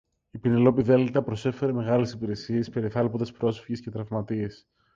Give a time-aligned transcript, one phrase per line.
[0.31, 4.67] η Πηνελόπη Δέλτα προσέφερε μεγάλες υπηρεσίες, περιθάλποντας πρόσφυγες και τραυματίες